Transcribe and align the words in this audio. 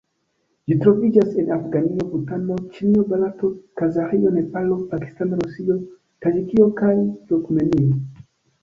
Ĝi 0.69 0.77
troviĝas 0.85 1.35
en 1.43 1.51
Afganio, 1.55 2.05
Butano, 2.13 2.57
Ĉinio, 2.79 3.05
Barato, 3.13 3.53
Kazaĥio, 3.83 4.35
Nepalo, 4.41 4.79
Pakistano, 4.95 5.41
Rusio, 5.47 5.81
Taĝikio 6.27 6.71
kaj 6.83 6.99
Turkmenio. 7.31 7.97